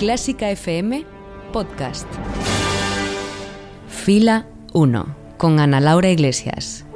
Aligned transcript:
Clásica 0.00 0.48
FM 0.50 1.04
Podcast. 1.52 2.08
Fila 3.86 4.46
1 4.72 5.14
con 5.36 5.60
Ana 5.60 5.78
Laura 5.78 6.08
Iglesias. 6.08 6.86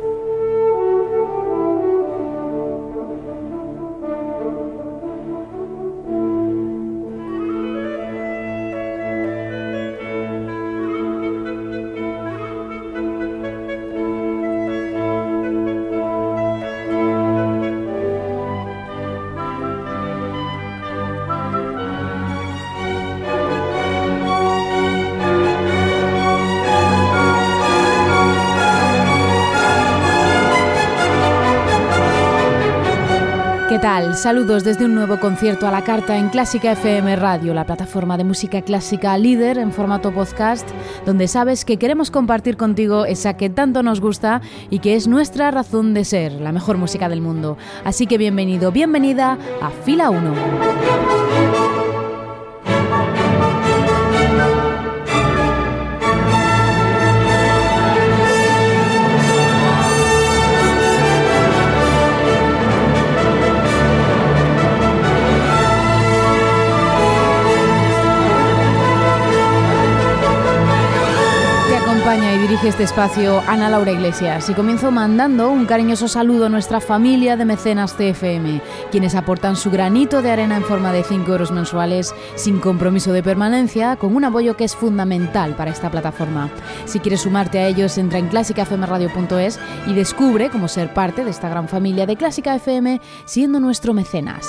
Saludos 34.24 34.64
desde 34.64 34.86
un 34.86 34.94
nuevo 34.94 35.20
concierto 35.20 35.66
a 35.66 35.70
la 35.70 35.84
carta 35.84 36.16
en 36.16 36.30
Clásica 36.30 36.72
FM 36.72 37.14
Radio, 37.16 37.52
la 37.52 37.66
plataforma 37.66 38.16
de 38.16 38.24
música 38.24 38.62
clásica 38.62 39.18
líder 39.18 39.58
en 39.58 39.70
formato 39.70 40.14
podcast, 40.14 40.66
donde 41.04 41.28
sabes 41.28 41.66
que 41.66 41.76
queremos 41.76 42.10
compartir 42.10 42.56
contigo 42.56 43.04
esa 43.04 43.36
que 43.36 43.50
tanto 43.50 43.82
nos 43.82 44.00
gusta 44.00 44.40
y 44.70 44.78
que 44.78 44.94
es 44.94 45.08
nuestra 45.08 45.50
razón 45.50 45.92
de 45.92 46.06
ser, 46.06 46.32
la 46.40 46.52
mejor 46.52 46.78
música 46.78 47.10
del 47.10 47.20
mundo. 47.20 47.58
Así 47.84 48.06
que 48.06 48.16
bienvenido, 48.16 48.72
bienvenida 48.72 49.36
a 49.60 49.68
Fila 49.68 50.08
1. 50.08 51.63
Dirige 72.20 72.68
este 72.68 72.84
espacio 72.84 73.42
Ana 73.48 73.68
Laura 73.68 73.90
Iglesias 73.90 74.48
y 74.48 74.54
comienzo 74.54 74.92
mandando 74.92 75.50
un 75.50 75.66
cariñoso 75.66 76.06
saludo 76.06 76.46
a 76.46 76.48
nuestra 76.48 76.80
familia 76.80 77.36
de 77.36 77.44
mecenas 77.44 77.94
CFM, 77.94 78.60
quienes 78.92 79.16
aportan 79.16 79.56
su 79.56 79.70
granito 79.70 80.22
de 80.22 80.30
arena 80.30 80.56
en 80.56 80.62
forma 80.62 80.92
de 80.92 81.02
5 81.02 81.32
euros 81.32 81.50
mensuales 81.50 82.14
sin 82.36 82.60
compromiso 82.60 83.12
de 83.12 83.22
permanencia, 83.22 83.96
con 83.96 84.14
un 84.14 84.24
apoyo 84.24 84.56
que 84.56 84.64
es 84.64 84.76
fundamental 84.76 85.54
para 85.56 85.72
esta 85.72 85.90
plataforma. 85.90 86.50
Si 86.84 87.00
quieres 87.00 87.22
sumarte 87.22 87.58
a 87.58 87.66
ellos, 87.66 87.98
entra 87.98 88.20
en 88.20 88.28
clásicafmradio.es 88.28 89.58
y 89.86 89.94
descubre 89.94 90.50
cómo 90.50 90.68
ser 90.68 90.94
parte 90.94 91.24
de 91.24 91.30
esta 91.30 91.48
gran 91.48 91.68
familia 91.68 92.06
de 92.06 92.16
Clásica 92.16 92.54
FM 92.54 93.00
siendo 93.24 93.58
nuestro 93.58 93.92
mecenas. 93.92 94.46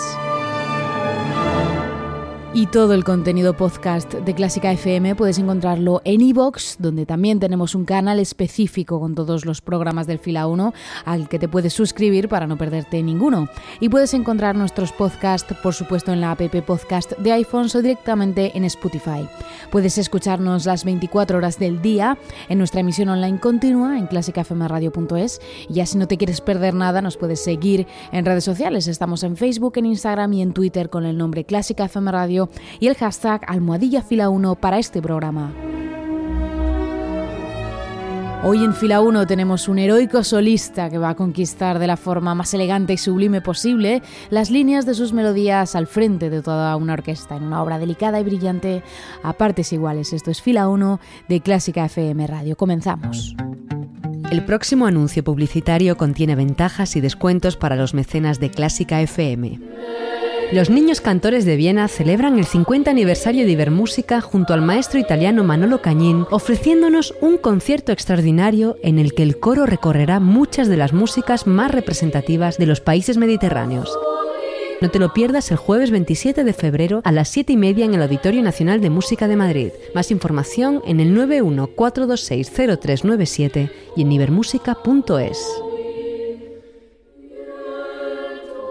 Y 2.58 2.68
todo 2.68 2.94
el 2.94 3.04
contenido 3.04 3.58
podcast 3.58 4.14
de 4.14 4.34
Clásica 4.34 4.72
FM 4.72 5.16
puedes 5.16 5.38
encontrarlo 5.40 6.02
en 6.06 6.22
iVoox, 6.22 6.78
donde 6.80 7.06
también 7.06 7.38
tenemos 7.38 7.76
un 7.76 7.84
canal 7.84 8.18
específico 8.18 8.98
con 9.02 9.14
todos 9.14 9.46
los 9.46 9.60
programas 9.60 10.08
del 10.08 10.20
Fila 10.20 10.48
1 10.48 10.74
al 11.04 11.28
que 11.28 11.38
te 11.38 11.50
puedes 11.50 11.74
suscribir 11.74 12.30
para 12.30 12.48
no 12.48 12.58
perderte 12.58 13.04
ninguno. 13.04 13.50
Y 13.82 13.90
puedes 13.90 14.14
encontrar 14.14 14.56
nuestros 14.56 14.94
podcasts, 14.94 15.54
por 15.62 15.74
supuesto, 15.74 16.14
en 16.14 16.22
la 16.22 16.32
app 16.32 16.40
Podcast 16.66 17.12
de 17.18 17.34
iPhone 17.34 17.68
o 17.76 17.82
directamente 17.82 18.56
en 18.56 18.64
Spotify. 18.64 19.28
Puedes 19.70 19.98
escucharnos 19.98 20.66
las 20.66 20.86
24 20.86 21.38
horas 21.38 21.60
del 21.60 21.82
día 21.82 22.18
en 22.48 22.58
nuestra 22.58 22.80
emisión 22.80 23.10
online 23.10 23.38
continua 23.38 24.00
en 24.00 24.08
clásicafmradio.es. 24.08 25.42
Y 25.68 25.74
ya 25.74 25.86
si 25.86 25.98
no 25.98 26.08
te 26.08 26.16
quieres 26.16 26.40
perder 26.40 26.74
nada, 26.74 27.02
nos 27.02 27.18
puedes 27.18 27.44
seguir 27.44 27.86
en 28.14 28.24
redes 28.24 28.46
sociales. 28.46 28.88
Estamos 28.88 29.24
en 29.24 29.36
Facebook, 29.36 29.74
en 29.76 29.88
Instagram 29.88 30.32
y 30.32 30.42
en 30.42 30.54
Twitter 30.54 30.90
con 30.90 31.06
el 31.06 31.18
nombre 31.18 31.44
Clásica 31.44 31.84
FM 31.84 32.14
Radio 32.14 32.45
y 32.80 32.88
el 32.88 32.96
hashtag 32.96 33.42
almohadilla 33.48 34.02
fila 34.02 34.30
1 34.30 34.56
para 34.56 34.80
este 34.80 35.02
programa. 35.02 35.54
Hoy 38.48 38.64
en 38.64 38.76
fila 38.76 39.02
1 39.02 39.26
tenemos 39.26 39.68
un 39.68 39.80
heroico 39.80 40.24
solista 40.24 40.92
que 40.92 41.00
va 41.00 41.10
a 41.10 41.16
conquistar 41.16 41.80
de 41.80 41.88
la 41.88 41.98
forma 41.98 42.36
más 42.36 42.54
elegante 42.54 42.94
y 42.94 42.98
sublime 42.98 43.42
posible 43.42 44.04
las 44.30 44.52
líneas 44.52 44.86
de 44.86 44.94
sus 44.94 45.14
melodías 45.14 45.76
al 45.76 45.88
frente 45.88 46.30
de 46.30 46.44
toda 46.44 46.76
una 46.76 46.94
orquesta 46.94 47.38
en 47.38 47.44
una 47.44 47.64
obra 47.64 47.80
delicada 47.80 48.20
y 48.20 48.24
brillante 48.24 48.84
a 49.24 49.34
partes 49.34 49.74
iguales. 49.74 50.14
Esto 50.14 50.30
es 50.30 50.44
fila 50.44 50.68
1 50.70 51.00
de 51.28 51.42
Clásica 51.42 51.86
FM 51.86 52.28
Radio. 52.28 52.56
Comenzamos. 52.56 53.36
El 54.30 54.46
próximo 54.46 54.86
anuncio 54.86 55.24
publicitario 55.24 55.98
contiene 55.98 56.36
ventajas 56.36 56.96
y 56.96 57.02
descuentos 57.02 57.58
para 57.58 57.76
los 57.76 57.96
mecenas 57.96 58.40
de 58.40 58.52
Clásica 58.52 59.02
FM. 59.02 59.60
Los 60.52 60.70
niños 60.70 61.02
cantores 61.02 61.44
de 61.44 61.56
Viena 61.56 61.88
celebran 61.88 62.38
el 62.38 62.46
50 62.46 62.92
aniversario 62.92 63.46
de 63.46 63.52
Ibermúsica 63.52 64.22
junto 64.22 64.54
al 64.54 64.62
maestro 64.62 65.00
italiano 65.00 65.44
Manolo 65.44 65.82
Cañín, 65.82 66.26
ofreciéndonos 66.30 67.16
un 67.20 67.38
concierto 67.38 67.92
extraordinario 67.92 68.78
en 68.84 69.00
el 69.00 69.14
que 69.14 69.24
el 69.24 69.40
coro 69.40 69.66
recorrerá 69.66 70.20
muchas 70.20 70.68
de 70.68 70.78
las 70.78 70.94
músicas 70.94 71.48
más 71.48 71.72
representativas 71.72 72.58
de 72.58 72.68
los 72.68 72.80
países 72.80 73.18
mediterráneos. 73.18 73.92
No 74.82 74.92
te 74.92 75.00
lo 75.00 75.14
pierdas 75.14 75.50
el 75.52 75.58
jueves 75.58 75.90
27 75.90 76.44
de 76.44 76.54
febrero 76.54 77.02
a 77.06 77.12
las 77.12 77.30
7 77.30 77.54
y 77.54 77.58
media 77.58 77.86
en 77.86 77.96
el 77.96 78.04
Auditorio 78.04 78.44
Nacional 78.44 78.82
de 78.82 78.90
Música 78.90 79.28
de 79.28 79.38
Madrid. 79.38 79.70
Más 79.96 80.12
información 80.12 80.82
en 80.86 81.00
el 81.00 81.18
914260397 81.18 83.72
y 83.96 84.02
en 84.04 84.12
ibermúsica.es. 84.12 85.65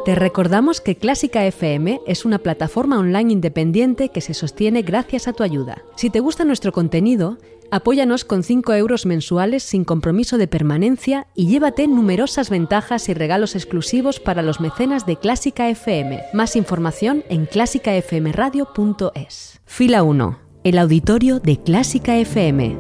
Te 0.05 0.15
recordamos 0.15 0.81
que 0.83 0.97
Clásica 0.97 1.47
FM 1.47 2.03
es 2.07 2.27
una 2.27 2.39
plataforma 2.39 2.99
online 2.99 3.33
independiente 3.33 4.11
que 4.11 4.21
se 4.21 4.35
sostiene 4.35 4.83
gracias 4.83 5.29
a 5.29 5.33
tu 5.33 5.43
ayuda. 5.43 5.83
Si 5.97 6.11
te 6.11 6.21
gusta 6.21 6.45
nuestro 6.45 6.73
contenido, 6.73 7.39
apóyanos 7.71 8.27
con 8.27 8.43
5 8.43 8.75
euros 8.75 9.07
mensuales 9.07 9.63
sin 9.63 9.85
compromiso 9.85 10.37
de 10.37 10.47
permanencia 10.47 11.27
y 11.35 11.47
llévate 11.47 11.89
numerosas 11.89 12.51
ventajas 12.51 13.09
y 13.09 13.15
regalos 13.15 13.55
exclusivos 13.55 14.21
para 14.21 14.43
los 14.43 14.61
mecenas 14.61 15.07
de 15.07 15.17
Clásica 15.17 15.71
FM. 15.71 16.21
Más 16.35 16.55
información 16.55 17.25
en 17.31 17.47
clásicafmradio.es. 17.47 19.63
Fila 19.65 20.03
1. 20.03 20.39
El 20.65 20.79
auditorio 20.79 21.41
de 21.41 21.61
Clásica 21.61 22.19
FM. 22.19 22.77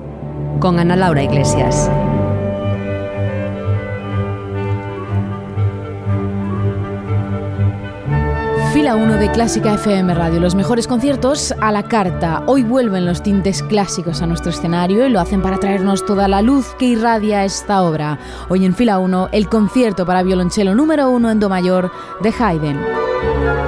Con 0.60 0.78
Ana 0.78 0.94
Laura 0.94 1.22
Iglesias. 1.22 1.90
Fila 8.84 8.96
1 8.96 9.16
de 9.16 9.30
Clásica 9.30 9.72
FM 9.72 10.12
Radio, 10.12 10.40
los 10.40 10.54
mejores 10.54 10.86
conciertos 10.86 11.54
a 11.62 11.72
la 11.72 11.84
carta. 11.84 12.42
Hoy 12.46 12.62
vuelven 12.62 13.06
los 13.06 13.22
tintes 13.22 13.62
clásicos 13.62 14.20
a 14.20 14.26
nuestro 14.26 14.50
escenario 14.50 15.06
y 15.06 15.08
lo 15.08 15.20
hacen 15.20 15.40
para 15.40 15.56
traernos 15.56 16.04
toda 16.04 16.28
la 16.28 16.42
luz 16.42 16.66
que 16.78 16.84
irradia 16.84 17.46
esta 17.46 17.82
obra. 17.82 18.18
Hoy 18.50 18.66
en 18.66 18.74
Fila 18.74 18.98
1, 18.98 19.30
el 19.32 19.48
concierto 19.48 20.04
para 20.04 20.22
violonchelo 20.22 20.74
número 20.74 21.08
1 21.08 21.30
en 21.30 21.40
Do 21.40 21.48
mayor 21.48 21.90
de 22.20 22.34
Haydn. 22.38 23.63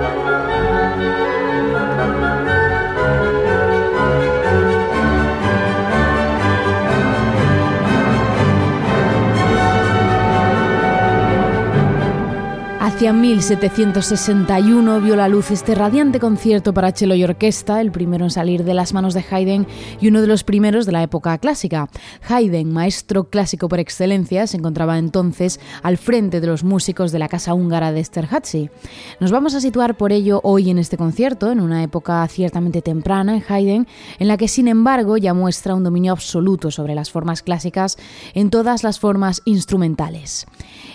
Hacia 12.96 13.12
1761 13.12 15.02
vio 15.02 15.16
la 15.16 15.28
luz 15.28 15.50
este 15.50 15.74
radiante 15.74 16.18
concierto 16.18 16.72
para 16.72 16.92
cello 16.92 17.14
y 17.14 17.24
orquesta, 17.24 17.82
el 17.82 17.92
primero 17.92 18.24
en 18.24 18.30
salir 18.30 18.64
de 18.64 18.72
las 18.72 18.94
manos 18.94 19.12
de 19.12 19.22
Haydn 19.30 19.66
y 20.00 20.08
uno 20.08 20.22
de 20.22 20.26
los 20.26 20.44
primeros 20.44 20.86
de 20.86 20.92
la 20.92 21.02
época 21.02 21.36
clásica. 21.36 21.90
Haydn, 22.26 22.72
maestro 22.72 23.24
clásico 23.24 23.68
por 23.68 23.80
excelencia, 23.80 24.46
se 24.46 24.56
encontraba 24.56 24.96
entonces 24.96 25.60
al 25.82 25.98
frente 25.98 26.40
de 26.40 26.46
los 26.46 26.64
músicos 26.64 27.12
de 27.12 27.18
la 27.18 27.28
casa 27.28 27.52
húngara 27.52 27.92
de 27.92 28.00
Esterházy. 28.00 28.70
Nos 29.20 29.30
vamos 29.30 29.54
a 29.54 29.60
situar 29.60 29.98
por 29.98 30.10
ello 30.10 30.40
hoy 30.42 30.70
en 30.70 30.78
este 30.78 30.96
concierto, 30.96 31.52
en 31.52 31.60
una 31.60 31.82
época 31.82 32.26
ciertamente 32.28 32.80
temprana 32.80 33.36
en 33.36 33.44
Haydn, 33.46 33.86
en 34.18 34.26
la 34.26 34.38
que 34.38 34.48
sin 34.48 34.68
embargo 34.68 35.18
ya 35.18 35.34
muestra 35.34 35.74
un 35.74 35.84
dominio 35.84 36.12
absoluto 36.12 36.70
sobre 36.70 36.94
las 36.94 37.10
formas 37.10 37.42
clásicas 37.42 37.98
en 38.32 38.48
todas 38.48 38.82
las 38.82 38.98
formas 38.98 39.42
instrumentales. 39.44 40.46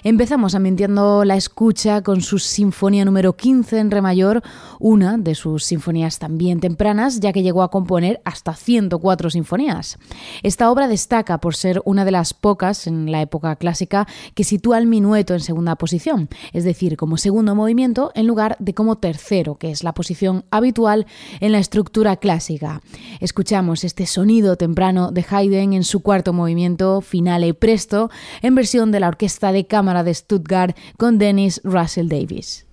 Empezamos 0.03 0.55
ambientando 0.55 1.23
la 1.25 1.35
escucha 1.35 1.90
con 1.99 2.21
su 2.21 2.39
sinfonía 2.39 3.03
número 3.03 3.35
15 3.35 3.79
en 3.79 3.91
re 3.91 4.01
mayor, 4.01 4.41
una 4.79 5.17
de 5.17 5.35
sus 5.35 5.65
sinfonías 5.65 6.17
también 6.17 6.61
tempranas, 6.61 7.19
ya 7.19 7.33
que 7.33 7.43
llegó 7.43 7.61
a 7.61 7.69
componer 7.69 8.21
hasta 8.23 8.53
104 8.53 9.29
sinfonías. 9.29 9.99
Esta 10.41 10.71
obra 10.71 10.87
destaca 10.87 11.39
por 11.39 11.55
ser 11.55 11.81
una 11.83 12.05
de 12.05 12.11
las 12.11 12.33
pocas 12.33 12.87
en 12.87 13.11
la 13.11 13.21
época 13.21 13.57
clásica 13.57 14.07
que 14.33 14.45
sitúa 14.45 14.77
el 14.77 14.87
minueto 14.87 15.33
en 15.33 15.41
segunda 15.41 15.75
posición, 15.75 16.29
es 16.53 16.63
decir, 16.63 16.95
como 16.95 17.17
segundo 17.17 17.53
movimiento 17.53 18.11
en 18.15 18.27
lugar 18.27 18.55
de 18.59 18.73
como 18.73 18.97
tercero, 18.97 19.55
que 19.55 19.71
es 19.71 19.83
la 19.83 19.93
posición 19.93 20.45
habitual 20.51 21.05
en 21.41 21.51
la 21.51 21.59
estructura 21.59 22.15
clásica. 22.15 22.81
Escuchamos 23.19 23.83
este 23.83 24.05
sonido 24.05 24.55
temprano 24.55 25.11
de 25.11 25.25
Haydn 25.29 25.73
en 25.73 25.83
su 25.83 25.99
cuarto 26.01 26.31
movimiento, 26.31 27.01
finale 27.01 27.53
presto, 27.53 28.09
en 28.41 28.55
versión 28.55 28.91
de 28.91 28.99
la 28.99 29.09
Orquesta 29.09 29.51
de 29.51 29.65
Cámara 29.65 30.03
de 30.03 30.13
Stuttgart 30.13 30.77
con 30.97 31.17
Dennis 31.17 31.61
Russell 31.81 32.07
Davis. 32.07 32.63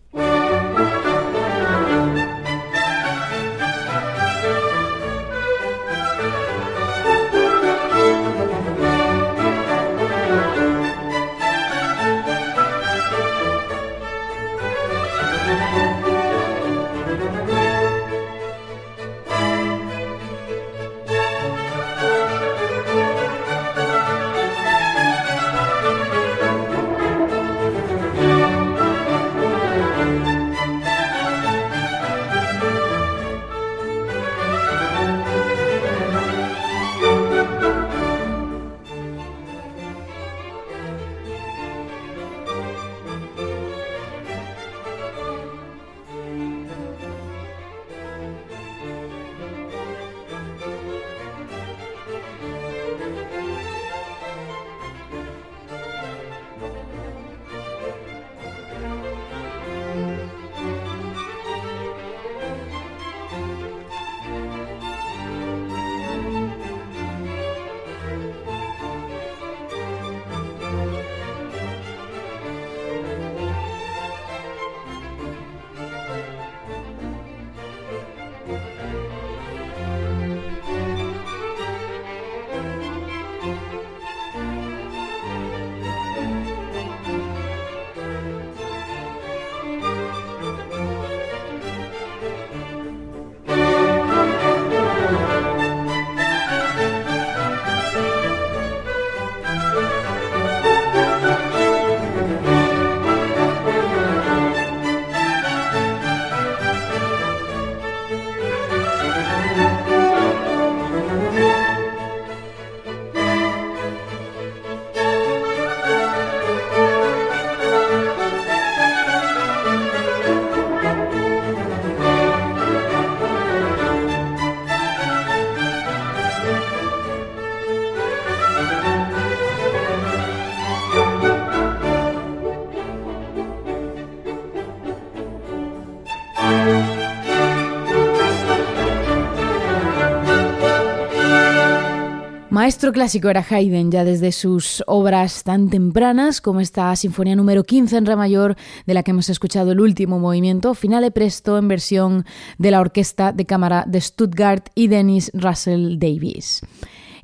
Maestro 142.68 142.92
clásico 142.92 143.30
era 143.30 143.42
Haydn 143.48 143.90
ya 143.90 144.04
desde 144.04 144.30
sus 144.30 144.84
obras 144.86 145.42
tan 145.42 145.70
tempranas 145.70 146.42
como 146.42 146.60
esta 146.60 146.94
Sinfonía 146.96 147.34
número 147.34 147.64
15 147.64 147.96
en 147.96 148.04
Re 148.04 148.14
mayor, 148.14 148.56
de 148.84 148.92
la 148.92 149.02
que 149.02 149.12
hemos 149.12 149.30
escuchado 149.30 149.72
el 149.72 149.80
último 149.80 150.18
movimiento, 150.18 150.74
Finale 150.74 151.10
Presto 151.10 151.56
en 151.56 151.66
versión 151.66 152.26
de 152.58 152.70
la 152.70 152.80
Orquesta 152.80 153.32
de 153.32 153.46
Cámara 153.46 153.84
de 153.86 154.02
Stuttgart 154.02 154.68
y 154.74 154.88
Dennis 154.88 155.30
Russell 155.32 155.96
Davis. 155.98 156.60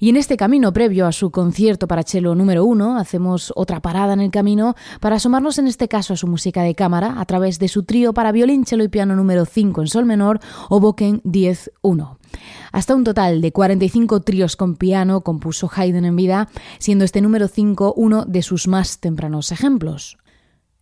Y 0.05 0.11
en 0.11 0.19
este 0.19 0.37
camino 0.37 0.71
previo 0.75 1.07
a 1.07 1.13
su 1.13 1.31
concierto 1.31 1.89
para 1.89 2.03
cello 2.03 2.35
número 2.35 2.67
uno, 2.67 2.99
hacemos 2.99 3.55
otra 3.57 3.81
parada 3.81 4.13
en 4.13 4.21
el 4.21 4.31
camino 4.31 4.75
para 5.01 5.17
asomarnos 5.17 5.59
en 5.59 5.67
este 5.67 5.89
caso 5.89 6.13
a 6.13 6.19
su 6.19 6.27
música 6.27 6.61
de 6.61 6.75
cámara 6.75 7.15
a 7.19 7.25
través 7.25 7.59
de 7.59 7.69
su 7.69 7.85
trío 7.85 8.13
para 8.13 8.31
violín, 8.31 8.67
cello 8.67 8.85
y 8.85 8.89
piano 8.89 9.17
número 9.17 9.47
5 9.47 9.81
en 9.81 9.89
sol 9.89 10.05
menor 10.05 10.41
o 10.69 10.79
Boken 10.79 11.23
10-1. 11.23 12.19
Hasta 12.71 12.95
un 12.95 13.05
total 13.05 13.41
de 13.41 13.53
45 13.53 14.21
tríos 14.21 14.57
con 14.57 14.77
piano 14.77 15.23
compuso 15.23 15.71
Haydn 15.75 16.05
en 16.05 16.17
vida, 16.17 16.51
siendo 16.79 17.07
este 17.07 17.23
número 17.23 17.49
5 17.49 17.95
uno 17.97 18.27
de 18.27 18.43
sus 18.43 18.69
más 18.69 18.99
tempranos 18.99 19.53
ejemplos. 19.53 20.19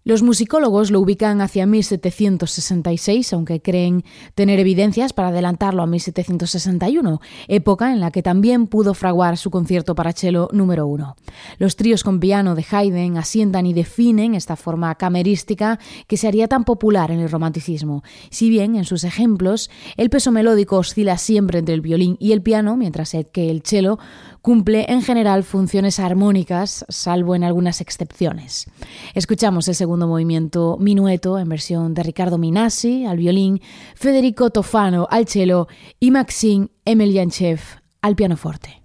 Los 0.05 0.23
musicólogos 0.23 0.91
lo 0.91 0.99
ubican 0.99 1.41
hacia 1.41 1.65
1766, 1.65 3.33
aunque 3.35 3.63
creen 3.63 4.05
tener 4.35 4.59
evidencias 4.59 5.13
para 5.13 5.29
adelantarlo 5.29 5.81
a 5.81 5.87
1761, 5.87 7.21
época 7.47 7.93
en 7.93 8.01
la 8.01 8.11
que 8.11 8.21
también 8.21 8.67
pudo 8.67 8.95
fraguar 8.95 9.37
su 9.37 9.53
concierto 9.53 9.95
para 9.95 10.13
cello 10.13 10.49
número 10.53 10.89
uno. 10.89 11.15
Los 11.59 11.77
tríos 11.77 12.03
con 12.03 12.19
piano 12.19 12.57
de 12.57 12.67
Haydn 12.69 13.17
asientan 13.17 13.65
y 13.65 13.75
definen 13.75 14.35
esta 14.35 14.57
forma 14.57 14.93
camerística 14.97 15.79
que 16.09 16.17
se 16.17 16.27
haría 16.27 16.49
tan 16.49 16.65
popular 16.65 17.13
en 17.13 17.21
el 17.21 17.31
romanticismo, 17.31 18.03
si 18.29 18.51
bien 18.51 18.75
en 18.75 18.85
sus 18.85 19.05
ejemplos 19.05 19.71
el 19.97 20.11
peso 20.11 20.33
melódico 20.33 20.79
oscila 20.79 21.17
siempre 21.17 21.61
entre 21.61 21.77
el 21.77 21.81
violín 21.81 22.17
y 22.19 22.33
el 22.33 22.43
piano, 22.43 22.77
mientras 22.77 23.17
que 23.31 23.51
el 23.51 23.63
cello 23.63 24.01
cumple 24.43 24.87
en 24.89 25.03
general 25.03 25.45
funciones 25.45 25.99
armónicas, 25.99 26.85
salvo 26.89 27.35
en 27.35 27.45
algunas 27.45 27.81
excepciones. 27.81 28.67
Escuchamos 29.15 29.69
el 29.69 29.75
segundo 29.75 30.07
movimiento 30.07 30.77
Minueto 30.79 31.39
en 31.39 31.49
versión 31.49 31.95
de 31.95 32.03
Ricardo 32.03 32.39
Minassi 32.39 33.07
al 33.07 33.17
violín, 33.17 33.61
Federico 33.95 34.51
Tofano 34.51 35.07
al 35.11 35.29
cello 35.29 35.69
y 36.01 36.11
Maxim 36.11 36.69
Emelianchev 36.85 37.61
al 38.03 38.17
pianoforte. 38.17 38.83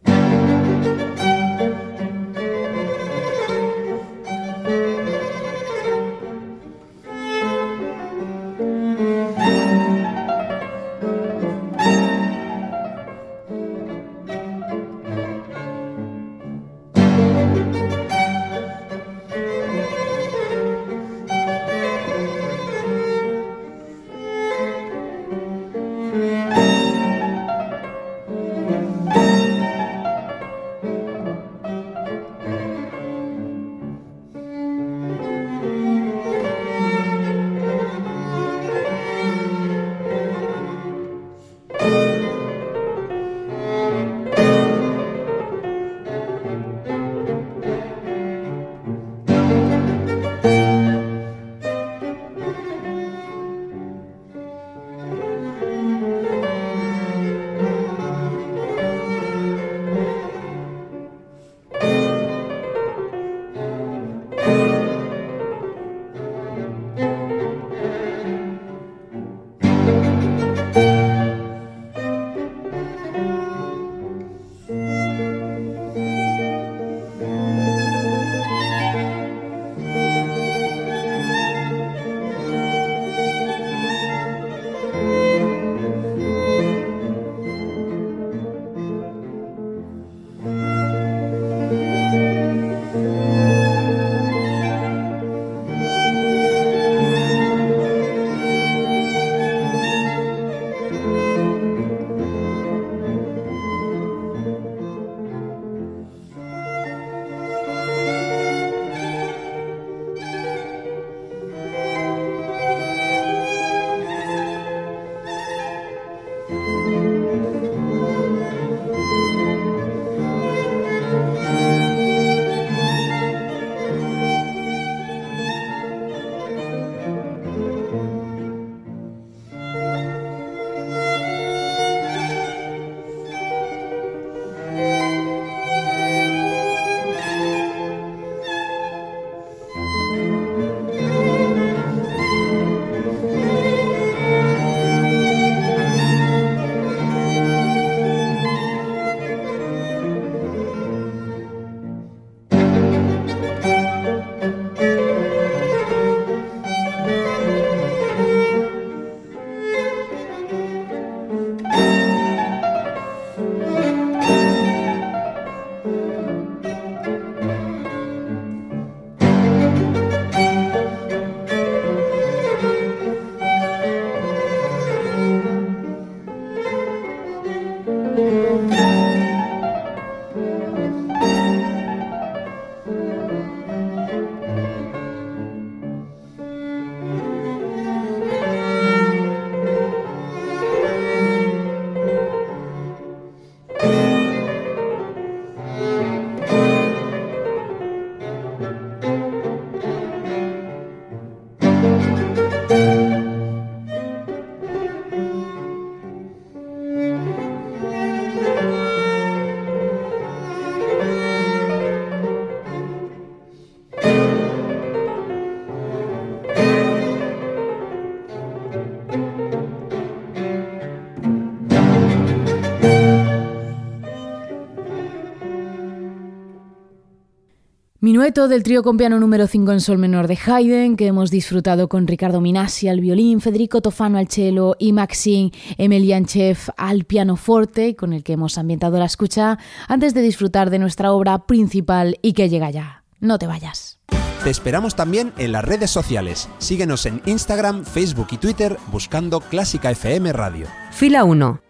Minueto 228.17 228.47
del 228.47 228.63
trío 228.63 228.81
con 228.81 228.97
piano 228.97 229.19
número 229.19 229.45
5 229.45 229.73
en 229.73 229.79
sol 229.79 229.99
menor 229.99 230.27
de 230.27 230.39
Haydn, 230.43 230.95
que 230.95 231.05
hemos 231.05 231.29
disfrutado 231.29 231.87
con 231.87 232.07
Ricardo 232.07 232.41
Minasi 232.41 232.87
al 232.87 232.99
violín, 232.99 233.41
Federico 233.41 233.79
Tofano 233.79 234.17
al 234.17 234.27
cello 234.27 234.75
y 234.79 234.91
Maxim 234.91 235.51
Emelianchev 235.77 236.57
al 236.77 237.03
pianoforte, 237.03 237.95
con 237.95 238.13
el 238.13 238.23
que 238.23 238.33
hemos 238.33 238.57
ambientado 238.57 238.97
la 238.97 239.05
escucha, 239.05 239.59
antes 239.87 240.15
de 240.15 240.23
disfrutar 240.23 240.71
de 240.71 240.79
nuestra 240.79 241.11
obra 241.11 241.45
principal 241.45 242.17
y 242.23 242.33
que 242.33 242.49
llega 242.49 242.71
ya. 242.71 243.03
No 243.19 243.37
te 243.37 243.45
vayas. 243.45 243.99
Te 244.43 244.49
esperamos 244.49 244.95
también 244.95 245.31
en 245.37 245.51
las 245.51 245.63
redes 245.63 245.91
sociales. 245.91 246.49
Síguenos 246.57 247.05
en 247.05 247.21
Instagram, 247.27 247.85
Facebook 247.85 248.29
y 248.31 248.37
Twitter 248.37 248.79
buscando 248.91 249.41
Clásica 249.41 249.91
FM 249.91 250.33
Radio. 250.33 250.65
Fila 250.89 251.23
1. 251.23 251.61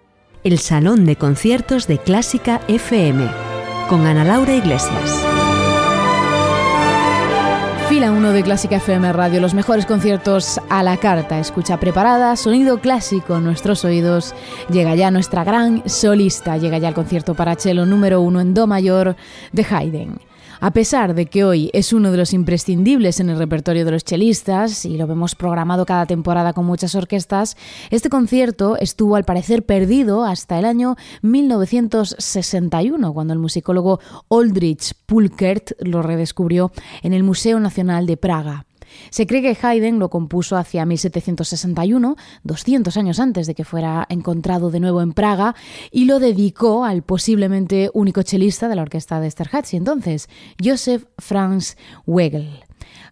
El 0.45 0.59
Salón 0.59 1.05
de 1.05 1.17
Conciertos 1.17 1.87
de 1.87 1.97
Clásica 1.97 2.61
FM. 2.69 3.27
Con 3.89 4.05
Ana 4.05 4.23
Laura 4.23 4.55
Iglesias. 4.55 5.56
Fila 7.89 8.11
1 8.11 8.33
de 8.33 8.43
Clásica 8.43 8.75
FM 8.75 9.13
Radio, 9.13 9.39
los 9.39 9.53
mejores 9.53 9.85
conciertos 9.85 10.59
a 10.69 10.83
la 10.83 10.97
carta. 10.97 11.39
Escucha 11.39 11.79
preparada, 11.79 12.35
sonido 12.35 12.79
clásico 12.79 13.37
en 13.37 13.45
nuestros 13.45 13.85
oídos. 13.85 14.35
Llega 14.69 14.93
ya 14.95 15.09
nuestra 15.09 15.45
gran 15.45 15.87
solista, 15.87 16.57
llega 16.57 16.79
ya 16.79 16.89
el 16.89 16.93
concierto 16.93 17.33
para 17.33 17.55
cello 17.55 17.85
número 17.85 18.19
1 18.19 18.41
en 18.41 18.53
Do 18.53 18.67
mayor 18.67 19.15
de 19.53 19.65
Haydn. 19.69 20.26
A 20.59 20.71
pesar 20.71 21.13
de 21.13 21.27
que 21.27 21.43
hoy 21.43 21.69
es 21.73 21.93
uno 21.93 22.11
de 22.11 22.17
los 22.17 22.33
imprescindibles 22.33 23.19
en 23.19 23.29
el 23.29 23.37
repertorio 23.37 23.85
de 23.85 23.91
los 23.91 24.03
chelistas 24.03 24.85
y 24.85 24.97
lo 24.97 25.05
vemos 25.05 25.35
programado 25.35 25.85
cada 25.85 26.07
temporada 26.07 26.53
con 26.53 26.65
muchas 26.65 26.95
orquestas, 26.95 27.55
este 27.91 28.09
concierto 28.09 28.75
estuvo 28.77 29.15
al 29.15 29.23
parecer 29.23 29.63
perdido 29.65 30.23
hasta 30.23 30.57
el 30.57 30.65
año 30.65 30.95
1961, 31.21 33.13
cuando 33.13 33.33
el 33.33 33.39
musicólogo 33.39 33.99
Aldrich 34.29 34.93
Pulkert 35.05 35.73
lo 35.79 36.01
redescubrió 36.01 36.71
en 37.03 37.13
el 37.13 37.23
Museo 37.23 37.59
Nacional 37.59 38.07
de 38.07 38.17
Praga. 38.17 38.66
Se 39.09 39.27
cree 39.27 39.41
que 39.41 39.57
Haydn 39.61 39.99
lo 39.99 40.09
compuso 40.09 40.57
hacia 40.57 40.85
1761, 40.85 42.15
200 42.43 42.97
años 42.97 43.19
antes 43.19 43.47
de 43.47 43.55
que 43.55 43.65
fuera 43.65 44.05
encontrado 44.09 44.71
de 44.71 44.79
nuevo 44.79 45.01
en 45.01 45.13
Praga, 45.13 45.55
y 45.91 46.05
lo 46.05 46.19
dedicó 46.19 46.85
al 46.85 47.03
posiblemente 47.03 47.89
único 47.93 48.23
chelista 48.23 48.67
de 48.67 48.75
la 48.75 48.81
orquesta 48.81 49.19
de 49.19 49.27
Esterházy 49.27 49.77
entonces, 49.77 50.29
Joseph 50.63 51.05
Franz 51.17 51.77
Wegel. 52.05 52.67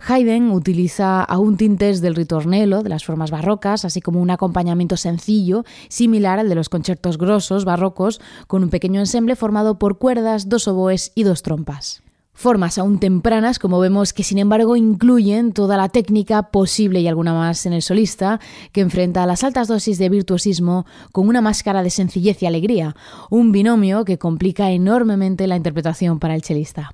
Haydn 0.07 0.51
utiliza 0.51 1.23
aún 1.23 1.57
tintes 1.57 2.01
del 2.01 2.15
ritornello, 2.15 2.83
de 2.83 2.89
las 2.89 3.05
formas 3.05 3.31
barrocas, 3.31 3.85
así 3.85 4.01
como 4.01 4.21
un 4.21 4.29
acompañamiento 4.29 4.97
sencillo, 4.97 5.63
similar 5.89 6.39
al 6.39 6.49
de 6.49 6.55
los 6.55 6.69
conciertos 6.69 7.17
grosos 7.17 7.65
barrocos, 7.65 8.21
con 8.47 8.63
un 8.63 8.69
pequeño 8.69 8.99
ensemble 8.99 9.35
formado 9.35 9.79
por 9.79 9.97
cuerdas, 9.97 10.49
dos 10.49 10.67
oboes 10.67 11.11
y 11.15 11.23
dos 11.23 11.41
trompas. 11.41 12.04
Formas 12.35 12.77
aún 12.77 12.99
tempranas, 12.99 13.59
como 13.59 13.79
vemos, 13.79 14.11
que 14.11 14.23
sin 14.23 14.37
embargo 14.37 14.75
incluyen 14.75 15.53
toda 15.53 15.77
la 15.77 15.87
técnica 15.87 16.43
posible 16.51 16.99
y 16.99 17.07
alguna 17.07 17.33
más 17.33 17.65
en 17.65 17.71
el 17.71 17.81
solista, 17.81 18.41
que 18.73 18.81
enfrenta 18.81 19.25
las 19.25 19.45
altas 19.45 19.69
dosis 19.69 19.97
de 19.97 20.09
virtuosismo 20.09 20.85
con 21.13 21.29
una 21.29 21.39
máscara 21.39 21.81
de 21.81 21.89
sencillez 21.89 22.43
y 22.43 22.45
alegría, 22.45 22.95
un 23.29 23.53
binomio 23.53 24.03
que 24.03 24.17
complica 24.17 24.69
enormemente 24.71 25.47
la 25.47 25.55
interpretación 25.55 26.19
para 26.19 26.35
el 26.35 26.41
chelista. 26.41 26.93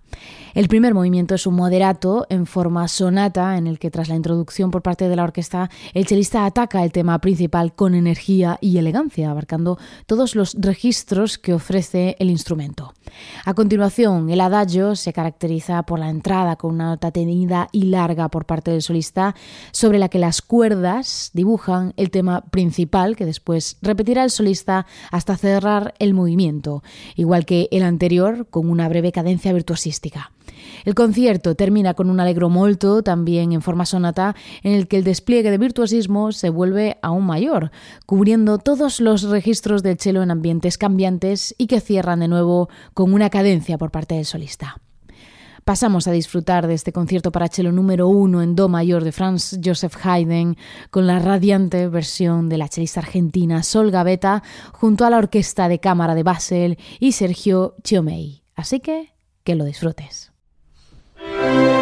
El 0.54 0.68
primer 0.68 0.94
movimiento 0.94 1.34
es 1.34 1.48
un 1.48 1.56
moderato 1.56 2.28
en 2.30 2.46
forma 2.46 2.90
sonata, 2.90 3.58
en 3.58 3.68
el 3.68 3.80
que 3.80 3.90
tras 3.90 4.10
la 4.10 4.16
introducción 4.16 4.70
por 4.70 4.82
parte 4.82 5.08
de 5.08 5.16
la 5.16 5.24
orquesta, 5.24 5.70
el 5.94 6.06
chelista 6.06 6.46
ataca 6.46 6.84
el 6.84 6.92
tema 6.92 7.20
principal 7.20 7.74
con 7.74 7.96
energía 7.96 8.58
y 8.60 8.78
elegancia, 8.78 9.32
abarcando 9.32 9.78
todos 10.08 10.36
los 10.36 10.56
registros 10.60 11.38
que 11.38 11.54
ofrece 11.54 12.18
el 12.20 12.30
instrumento. 12.30 12.94
A 13.46 13.54
continuación, 13.54 14.30
el 14.30 14.42
adagio 14.42 14.98
se 14.98 15.14
caracteriza 15.14 15.84
por 15.84 16.00
la 16.00 16.10
entrada 16.10 16.58
con 16.58 16.76
una 16.76 16.90
nota 16.90 17.12
tenida 17.12 17.70
y 17.72 17.84
larga 17.84 18.28
por 18.28 18.46
parte 18.46 18.72
del 18.72 18.82
solista, 18.82 19.36
sobre 19.72 20.00
la 20.00 20.10
que 20.10 20.20
las 20.20 20.42
cuerdas 20.42 21.32
dibujan 21.34 21.94
el 21.96 22.12
tema 22.12 22.42
principal, 22.42 23.16
que 23.16 23.26
después 23.26 23.78
repetirá 23.82 24.26
el 24.26 24.32
solista 24.32 24.86
hasta 25.12 25.38
cerrar 25.38 25.94
el 26.00 26.14
movimiento, 26.14 26.84
igual 27.16 27.46
que 27.46 27.70
el 27.72 27.84
anterior, 27.84 28.48
con 28.50 28.70
una 28.70 28.90
breve 28.90 29.14
cadencia 29.14 29.54
virtuosística. 29.54 30.32
El 30.86 30.96
concierto 30.96 31.56
termina 31.56 31.94
con 31.94 32.10
un 32.10 32.20
allegro 32.20 32.50
molto, 32.50 33.04
también 33.04 33.52
en 33.52 33.62
forma 33.62 33.86
sonata, 33.86 34.36
en 34.64 34.74
el 34.74 34.88
que 34.88 34.98
el 34.98 35.04
despliegue 35.04 35.52
de 35.52 35.58
virtuosismo 35.58 36.32
se 36.32 36.50
vuelve 36.50 36.98
aún 37.02 37.26
mayor, 37.26 37.72
cubriendo 38.06 38.58
todos 38.58 39.00
los 39.00 39.24
registros 39.24 39.84
del 39.84 40.00
cello 40.00 40.24
en 40.24 40.32
ambientes 40.32 40.78
cambiantes 40.78 41.54
y 41.58 41.68
que 41.68 41.82
cierran 41.82 42.22
de 42.22 42.28
nuevo 42.28 42.70
con 42.94 43.14
una 43.14 43.30
cadencia 43.30 43.78
por 43.78 43.92
parte 43.92 44.16
del 44.16 44.26
solista. 44.26 44.78
Pasamos 45.64 46.08
a 46.08 46.12
disfrutar 46.12 46.66
de 46.66 46.74
este 46.74 46.92
concierto 46.92 47.32
para 47.32 47.48
cello 47.48 47.72
número 47.72 48.08
uno 48.08 48.42
en 48.42 48.56
Do 48.56 48.68
mayor 48.68 49.04
de 49.04 49.12
Franz 49.12 49.60
Joseph 49.64 49.96
Haydn 50.04 50.58
con 50.90 51.06
la 51.06 51.20
radiante 51.20 51.88
versión 51.88 52.50
de 52.50 52.58
la 52.58 52.68
chelista 52.68 53.02
argentina 53.02 53.62
Sol 53.62 53.92
Gaveta 53.92 54.42
junto 54.72 55.06
a 55.06 55.12
la 55.12 55.20
Orquesta 55.20 55.68
de 55.70 55.80
Cámara 55.80 56.16
de 56.16 56.24
Basel 56.24 56.80
y 57.00 57.12
Sergio 57.12 57.76
Chiomei. 57.84 58.42
Así 58.56 58.80
que 58.80 59.14
que 59.44 59.56
lo 59.56 59.66
disfrutes. 59.66 60.31
Thank 61.42 61.76
you. 61.76 61.81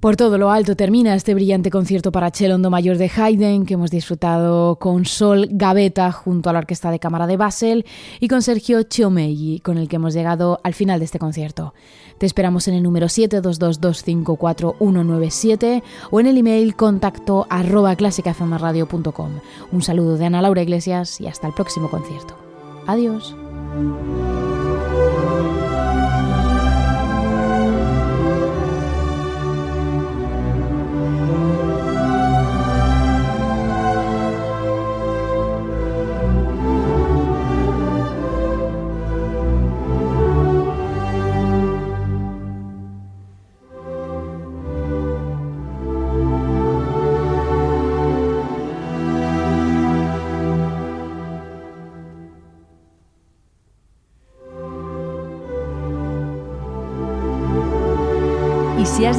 Por 0.00 0.14
todo 0.14 0.38
lo 0.38 0.52
alto 0.52 0.76
termina 0.76 1.16
este 1.16 1.34
brillante 1.34 1.70
concierto 1.70 2.12
para 2.12 2.30
cello 2.30 2.56
mayor 2.70 2.98
de 2.98 3.10
Haydn 3.14 3.66
que 3.66 3.74
hemos 3.74 3.90
disfrutado 3.90 4.76
con 4.76 5.04
Sol 5.06 5.48
Gavetta 5.50 6.12
junto 6.12 6.48
a 6.48 6.52
la 6.52 6.60
Orquesta 6.60 6.92
de 6.92 7.00
Cámara 7.00 7.26
de 7.26 7.36
Basel 7.36 7.84
y 8.20 8.28
con 8.28 8.42
Sergio 8.42 8.84
Chiomegli, 8.84 9.58
con 9.58 9.76
el 9.76 9.88
que 9.88 9.96
hemos 9.96 10.14
llegado 10.14 10.60
al 10.62 10.74
final 10.74 11.00
de 11.00 11.06
este 11.06 11.18
concierto. 11.18 11.74
Te 12.18 12.26
esperamos 12.26 12.68
en 12.68 12.74
el 12.74 12.84
número 12.84 13.08
722254197 13.08 15.82
o 16.12 16.20
en 16.20 16.28
el 16.28 16.38
email 16.38 16.76
contacto 16.76 17.48
arroba. 17.50 17.96
Un 19.72 19.82
saludo 19.82 20.16
de 20.16 20.26
Ana 20.26 20.42
Laura 20.42 20.62
Iglesias 20.62 21.20
y 21.20 21.26
hasta 21.26 21.48
el 21.48 21.54
próximo 21.54 21.90
concierto. 21.90 22.36
Adiós. 22.86 23.34